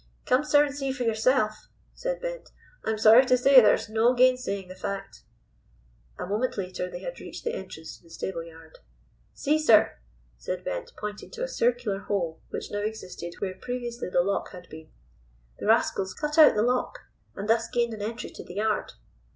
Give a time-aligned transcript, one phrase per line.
[0.25, 2.49] "Come, sir, and see for yourself," said Bent.
[2.83, 5.21] "I am sorry to say there is no gainsaying the fact."
[6.17, 8.79] A moment later they had reached the entrance to the stable yard.
[9.35, 9.99] "See sir,"
[10.39, 14.67] said Bent pointing to a circular hole which now existed where previously the lock had
[14.69, 14.89] been.
[15.59, 16.97] "The rascals cut out the lock,
[17.35, 18.93] and thus gained an entry to the yard."